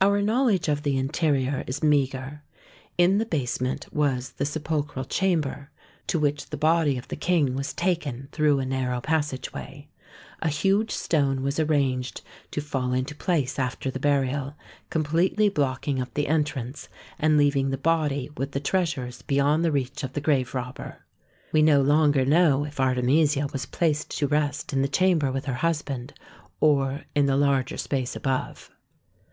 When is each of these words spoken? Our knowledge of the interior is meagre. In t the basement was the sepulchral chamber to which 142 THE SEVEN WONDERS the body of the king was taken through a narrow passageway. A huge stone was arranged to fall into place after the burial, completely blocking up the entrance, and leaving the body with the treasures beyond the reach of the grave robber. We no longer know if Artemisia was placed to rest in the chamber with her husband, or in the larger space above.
Our 0.00 0.22
knowledge 0.22 0.68
of 0.68 0.84
the 0.84 0.96
interior 0.96 1.64
is 1.66 1.82
meagre. 1.82 2.44
In 2.96 3.14
t 3.14 3.18
the 3.18 3.26
basement 3.26 3.92
was 3.92 4.30
the 4.34 4.46
sepulchral 4.46 5.04
chamber 5.04 5.72
to 6.06 6.20
which 6.20 6.44
142 6.44 6.46
THE 7.08 7.16
SEVEN 7.20 7.46
WONDERS 7.54 7.56
the 7.56 7.56
body 7.56 7.56
of 7.56 7.56
the 7.56 7.56
king 7.56 7.56
was 7.56 7.72
taken 8.22 8.28
through 8.30 8.60
a 8.60 8.64
narrow 8.64 9.00
passageway. 9.00 9.88
A 10.40 10.48
huge 10.48 10.92
stone 10.92 11.42
was 11.42 11.58
arranged 11.58 12.20
to 12.52 12.60
fall 12.60 12.92
into 12.92 13.16
place 13.16 13.58
after 13.58 13.90
the 13.90 13.98
burial, 13.98 14.54
completely 14.88 15.48
blocking 15.48 16.00
up 16.00 16.14
the 16.14 16.28
entrance, 16.28 16.88
and 17.18 17.36
leaving 17.36 17.70
the 17.70 17.76
body 17.76 18.30
with 18.36 18.52
the 18.52 18.60
treasures 18.60 19.22
beyond 19.22 19.64
the 19.64 19.72
reach 19.72 20.04
of 20.04 20.12
the 20.12 20.20
grave 20.20 20.54
robber. 20.54 21.04
We 21.50 21.62
no 21.62 21.80
longer 21.82 22.24
know 22.24 22.62
if 22.64 22.78
Artemisia 22.78 23.48
was 23.52 23.66
placed 23.66 24.16
to 24.18 24.28
rest 24.28 24.72
in 24.72 24.82
the 24.82 24.86
chamber 24.86 25.32
with 25.32 25.46
her 25.46 25.54
husband, 25.54 26.14
or 26.60 27.02
in 27.16 27.26
the 27.26 27.36
larger 27.36 27.78
space 27.78 28.14
above. 28.14 28.70